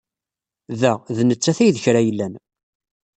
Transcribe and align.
Da, 0.81 0.93
d 1.17 1.19
nettat 1.27 1.59
ay 1.63 1.71
d 1.75 1.77
krayellan. 1.83 2.33